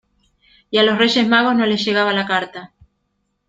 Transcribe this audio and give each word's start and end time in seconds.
y 0.71 0.79
a 0.79 0.83
los 0.83 0.97
Reyes 0.97 1.27
Magos 1.27 1.53
no 1.55 1.67
les 1.67 1.85
llegaba 1.85 2.11
la 2.11 2.25
carta. 2.25 2.73